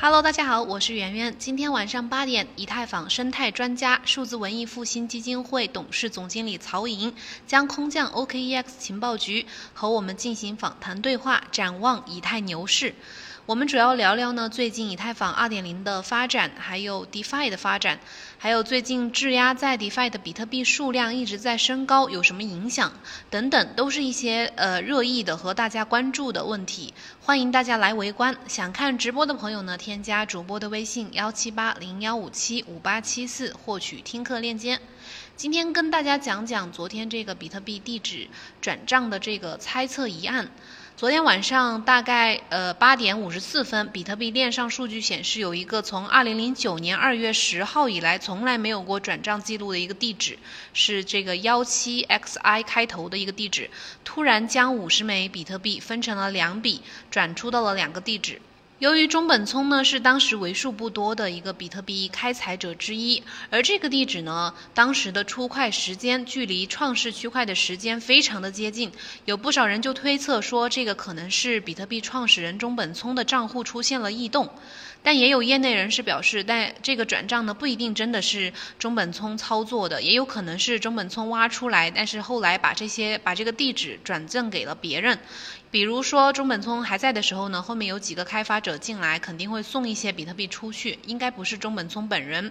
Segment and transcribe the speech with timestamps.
[0.00, 1.34] Hello，大家好，我是圆圆。
[1.40, 7.12] 今天晚上八点，以太坊生态专家、数字文艺复兴基金会董事总经理曹莹
[7.48, 12.94] 将空降 OKEX 情报局，和我们进行访谈对话，展望以太牛市。
[13.48, 17.98] 我们主要聊聊呢，最近以太坊2.0的发展，还有 DeFi 的发展，
[18.36, 22.92] 还有最近质押在 DeFi 的比特币数量一直在升高，有什么影响
[23.30, 26.92] 等等，都是一些呃热议的和大家关注的问题。
[27.22, 28.36] 欢迎大家来围观。
[28.48, 34.78] 想看直播的朋友呢，添加主播的微信幺七八零幺五七五八七四，获取听课链接。
[35.36, 38.28] 今天跟大家讲讲昨天这个比特币地址
[38.60, 40.50] 转账的这个猜测疑案。
[40.98, 50.40] 昨天晚上大概呃八点五十四分，比特币链上数据显示，有一个从二零零九年二月十号以来从来没有过转账记录的一个地址，
[50.74, 53.70] 是这个幺七 xi 开头的一个地址，
[54.04, 58.42] 突然将五十枚比特币分成了两笔，转出到了两个地址。
[58.78, 68.92] 由于中本聪呢是当时为数不多的一个比特币开采者之一，而这个地址呢，当时的出块时间距离创世区块的时间非常的接近，
[69.24, 74.48] 有不少人就推测说这个可能是比特币创始人中本聪的账户出现了异动，
[75.02, 85.18] 但也有业内人士表示，但这个转账呢不一定真的是中本聪操作的，也有可能是中本聪挖出来，但是后来把这些把这个地址转赠给了别人。
[85.70, 92.50] 比如说中本聪还在的时候呢，后面有几个开发者进来，肯定会送一些比特币出去，应该不是中本聪本人。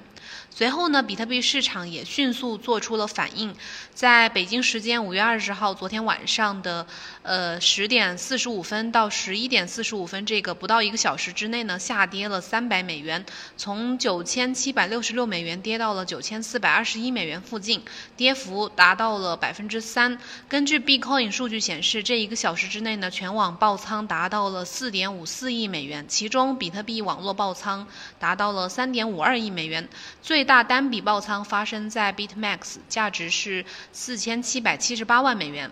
[0.52, 3.56] 随后呢，比特币市场也迅速做出了反应，
[3.92, 6.86] 在北京时间五月二十号，昨天晚上的
[7.24, 13.26] 呃十点四十五分到十一点四十五分这个不到一个小时之内呢，下跌了三百美元，
[13.58, 17.82] 从九千七百六十六美元跌到了九千四百二十一美元附近，
[18.16, 20.20] 跌幅达到了百分之三。
[20.48, 23.07] 根据 Bcoin 数据显示，这一个小时之内呢。
[23.10, 27.88] 全网爆仓达到了四点五四亿美元，其中比特币网络爆仓
[28.20, 29.88] 达到了三点五二亿美元，
[30.22, 35.72] 最大单笔爆仓发生在 BitMax，价值是四千七百七十八万美元。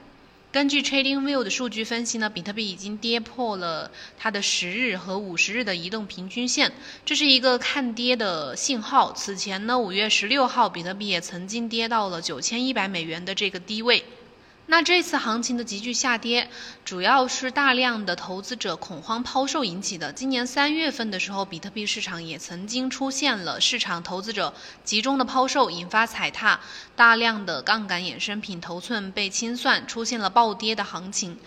[0.52, 6.72] 根据 TradingView 的数据分析呢，比特币已经跌破了它的十日和五十日的移动平均线，
[7.04, 9.12] 这是一个看跌的信号。
[9.12, 14.06] 此前呢，五月十六号，比特币也曾经跌到了九千一百美元的这个低位。
[14.68, 16.50] 那这次行情的急剧下跌，
[16.84, 20.12] 主要是大量的投资者恐慌抛售引起的。
[20.12, 26.60] 今年三月份的时候，比特币市场也曾经出现了市场投资者集中的抛售，引发踩踏，
[26.96, 31.38] 大量的杠杆衍生品头寸被清算，出现了暴跌的行情。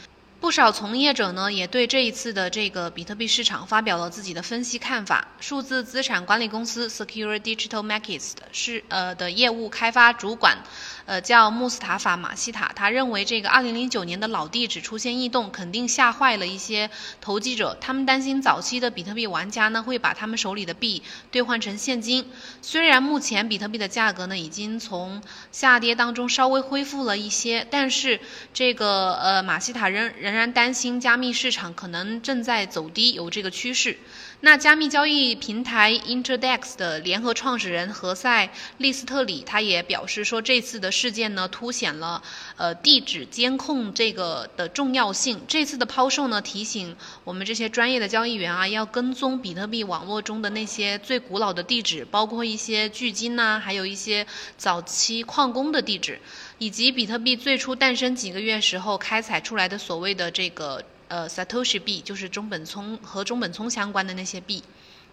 [0.40, 5.26] 不少从业者呢，也对这一次的这个比特币市场发表了自己的分析看法。
[5.40, 10.58] 数字资产管理公司 Secure Digital Markets 是呃的业务开发主管。
[11.06, 16.90] 呃，叫穆斯塔法·马西塔，他认为这个2009年的老地址出现异动，肯定吓坏了一些
[17.22, 17.78] 投机者。
[17.80, 22.30] 他们担心早期的比特币玩家呢，会把他们手里的币兑换成现金。
[22.60, 28.20] 虽然目前比特币的价格呢，已经从下跌当中稍微恢复了一些，但是
[28.52, 33.96] 这个呃，马西塔仍仍仍然担心加密市场可能正在走低，有这个趋势。
[34.40, 42.22] 那加密交易平台 Interdex 的联合创始人何塞利斯特里，他也表示说，这次的事件呢，凸显了
[42.56, 45.40] 呃地址监控这个的重要性。
[45.48, 54.24] 这次的抛售呢，提醒我们这些专业的交易员啊，要跟踪比特币网络中的那些最古老的地址，包括一些距今呐，还有一些
[54.56, 56.20] 早期矿工的地址，
[56.58, 60.84] 以及比特币最初诞生几个月时候开采出来的所谓的这个。
[61.08, 64.62] 呃，Satoshi 币就是中本聪和中本聪相关的那些币。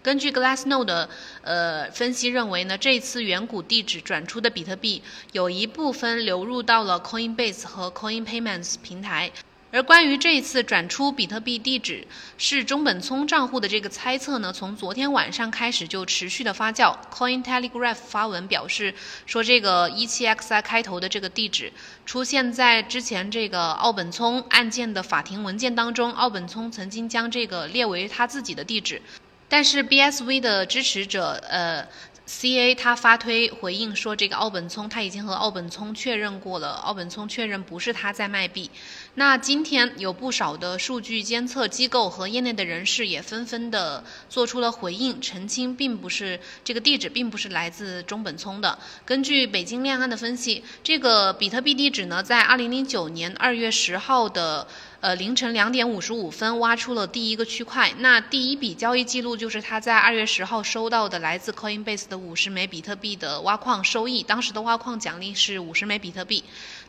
[0.02, 1.10] 根据 Glassnode 的
[1.42, 5.02] 呃分析认为呢，这次远古地址转出的比特币
[5.32, 9.32] 有一部分流入到了 Coinbase 和 Coin Payments 平台。
[9.76, 12.06] 而关于这一次转出比特币地址
[12.38, 16.96] 是中本聪账户的这个猜测呢，从昨天晚上开始就持续的发酵。
[17.12, 18.94] Coin Telegraph 发文表示
[19.26, 21.70] 说，这个一七 xi 开头的这个地址
[22.06, 29.02] 出现在之前这个奥本聪案件的法庭文件当中，奥本聪曾经将这个列为他自己的地址，
[29.46, 31.86] 但是 BSV 的支持者呃。
[32.26, 32.74] C.A.
[32.74, 38.68] 他发推回应说，这个奥本聪他已经和奥本聪确认过了，奥本聪确认不是他在卖币。
[39.14, 48.76] 那今天有不少的数据监测机构和业内的人士也纷纷的做出了回应，澄清并不是这个地址并不是来自中本聪的。
[49.04, 54.66] 根据北京链岸的分析，这个比特币地址呢，在二零零九年二月十号的。
[55.00, 66.42] 呃，凌晨两点五十五分挖出了第一个区块，那第一笔交易记录就是他在二月十号收到的来自 Coinbase 的五十枚比特币的挖矿收益，当时的挖矿奖励是五十枚比特币。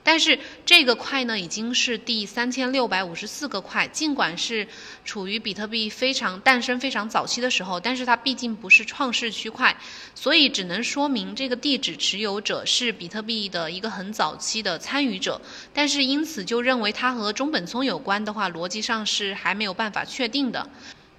[0.08, 3.86] 但是这个块呢，已经是第三千六百五十四个块。
[3.90, 4.66] 尽管是
[5.04, 9.76] 处于比特币非常诞生非常早期的时候，但是它毕竟不是创世区块，
[10.16, 15.42] 所以只能说明这个地址持有者是比特币的一个很早期的参与者。
[15.74, 20.70] 但是因此就认为它和中本聪有关的话，逻辑上是还没有办法确定的。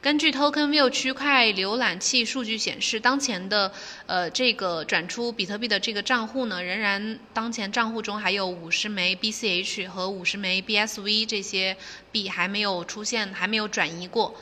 [0.00, 3.72] 根据 TokenView 区块浏览器数据显示，当前的
[4.06, 11.76] 呃这个转出比特币的这个账户呢，仍然当前账户中还有五十枚 BCH 和五十枚 BSV 这些
[12.12, 14.36] 币还没有出现，还没有转移过。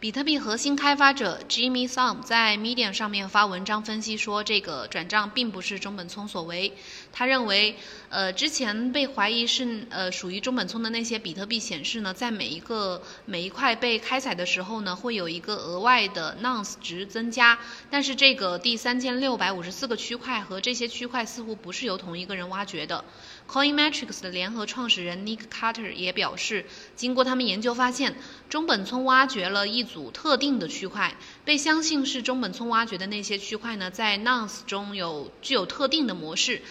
[0.00, 6.72] 比特币核心开发者 Jimmy Song 在 Medium 上面发文章分析说，这个转账并不是中本聪所为。
[7.12, 7.76] 他认为，
[8.08, 17.58] 呃，之前被怀疑是呃属于中本聪的那些比特币显示呢，在每一个每一块被开采的时候呢，会有一个额外的 nonce 值增加。
[17.90, 23.04] 但是这个第三千六百五十四个区块和这些区块似乎不是由同一个人挖掘的。
[23.50, 28.14] Coinmetrics 的联合创始人 Nick Carter 也表示，经过他们研究发现，
[28.48, 36.62] 中本聪挖掘了一组特定的区块，被相信是中本聪挖掘的那些区块呢，在 nonce 中有具有特定的模式。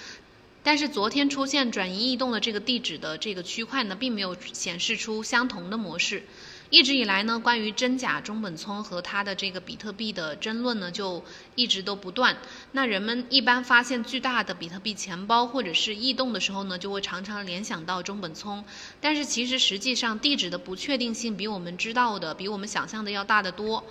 [0.63, 6.23] 但是昨天出现转移异动的这个地址的这个区块呢，并没有显示出相同的模式。
[6.69, 11.23] 一直以来呢，关于真假中本聪和他的这个比特币的争论呢，就
[11.55, 12.37] 一直都不断。
[12.73, 18.63] 那人们一般发现巨大的比特币钱包或者是异动的时候呢，就会常常联想到中本聪。
[19.01, 23.83] 但是其实实际上地址的不确定性比我们知道的、比我们想象的要大得多。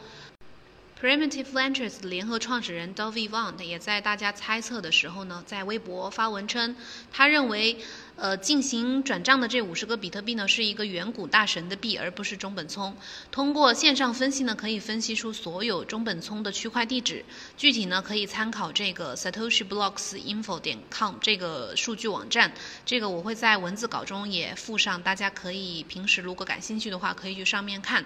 [1.00, 6.74] Primitive Ventures 联合创始人 Dovey Vaughn 也在大家猜测的时候呢，在微博发文称，
[7.12, 7.78] 他认为，
[8.16, 12.96] 呃，进行转账的这五十个比特币呢，是一个远古大神的币，而不是中本聪。
[13.30, 17.24] 通过线上分析呢，可以分析出所有中本聪的区块地址，
[17.56, 22.52] 具体呢可以参考这个 Satoshi Blocks Info 点 com 这个数据网站。
[22.84, 28.04] 这个我会在文字稿中也附上，大家可以平时如果感兴趣的话，可以去上面看。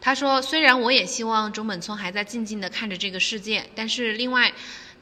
[0.00, 4.52] 他说：“虽然我也希望中本聪还在静静地看着这个世界，但是另外，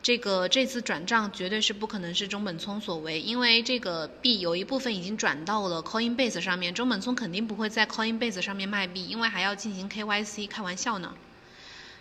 [0.03, 11.15] 这个这次转账绝对是不可能是中本聪所为，因为这个币有一部分已经转到了 Coinbase 上面，中本聪肯定不会在 Coinbase 上面卖币，因为还要进行 KYC，开玩笑呢。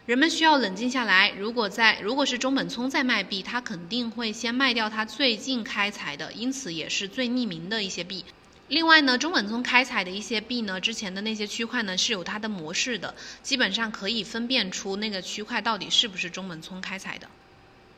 [0.06, 8.25] 人们需要冷静下来，如果在如果是中本聪在卖币，他肯定会先卖掉他最近开采的，因此也是最匿名的一些币。”
[8.69, 13.13] 另外呢，中本聪开采的一些币呢，之前的那些区块呢是有它的模式的，
[13.44, 17.27] 基本上可以分辨出那个区块到底是不是中本聪开采的。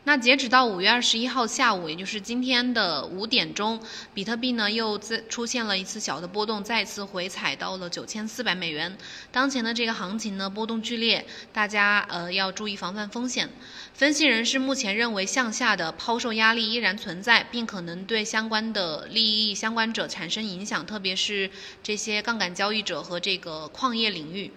[0.08, 3.80] 那截止到五月二十一号下午，也就是今天的五点钟，
[4.14, 8.96] 比特币呢又再出现了一次小的波动，再次回踩到了九千四百美元。
[9.32, 13.50] 当前的这个行情呢波动剧烈，大家呃要注意防范风险。
[13.96, 21.50] 分析人士目前认为向下的抛售压力依然存在，并可能对相关的利益相关者产生影响，特别是
[21.82, 24.52] 这些杠杆交易者和这个矿业领域。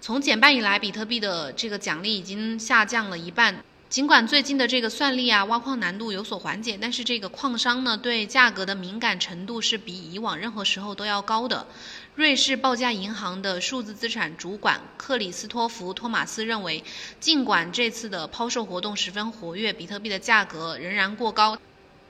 [0.00, 3.62] 从减半以来，比特币的这个奖励已经下降了一半。
[3.90, 11.66] 尽管最近的这个算力啊、挖矿难度有所缓解，但是这个矿商呢对价格的敏感程度是比以往任何时候都要高的。
[12.14, 16.84] 瑞士报价银行的数字资产主管克里斯托弗·托马斯认为，
[17.18, 21.58] 尽管这次的抛售活动十分活跃，比特币的价格仍然过高。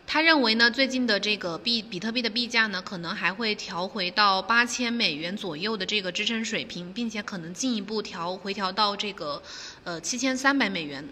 [0.06, 9.42] 他认为呢，最近的这个币比特币的币价呢，可能还会调回到八千美元左右的这个支撑水平，并且可能进一步调回调到这个
[9.84, 11.08] 呃七千三百美元。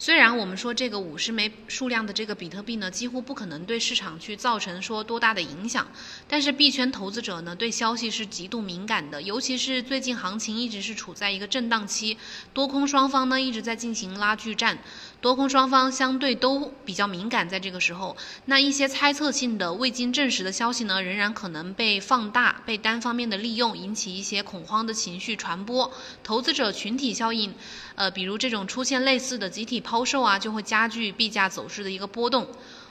[0.00, 5.88] 虽然我们说这个五十枚数量的这个比特币呢，几乎不可能对市场去造成说多大的影响，
[6.28, 12.16] 但是币圈投资者呢对消息是极度敏感的，尤其是最近行情一直是处在一个震荡期，
[12.54, 14.78] 多空双方呢一直在进行拉锯战。
[15.20, 25.92] 多空双方相对都比较敏感，在这个时候，那一些猜测性的未经证实的消息呢，仍然可能被放大，被单方面的利用，引起一些恐慌的情绪传播。
[26.22, 27.52] 投资者群体效应，
[27.96, 32.46] 呃，比如这种出现类似的集体抛售啊，就会加剧币价走势的一个波动。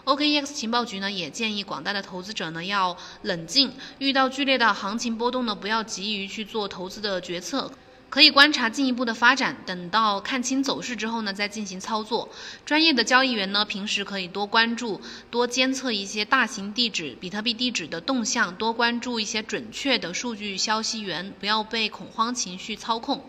[0.05, 7.71] OKEX 情报局呢，也建议广大的投资者呢要冷静，遇到剧烈的行情波动呢，不要急于去做投资的决策。
[8.09, 12.29] 可以观察进一步的发展，等到看清走势之后呢，再进行操作。
[12.65, 14.99] 专业的交易员呢，平时可以多关注、
[15.29, 23.23] 多监测一些大型地址、比特币地址的动向，多关注一些准确的数据消息源，不要被恐慌情绪操控。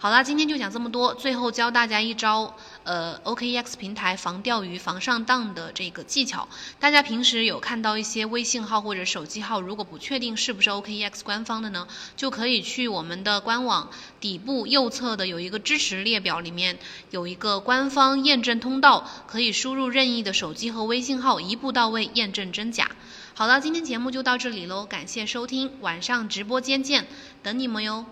[0.00, 1.12] 好啦，今天就讲这么多。
[1.12, 6.48] 最后教大家一招，呃，OKEX 平台防钓鱼、防上当的这个技巧。
[6.78, 13.90] 大家平时有看到一些微信号或者手机号，如果不确定是不是 OKEX 官方的呢，就可以去我们的官网
[14.20, 16.78] 底部右侧的有一个支持列表，里面
[17.10, 22.92] 有一个官方验证通道，可以输入任意的手机和微信号，一步到位验证真假。
[23.34, 27.08] 好了，今天节目就到这里喽，感谢收听，晚上直播间见，
[27.42, 28.06] 等你们哟。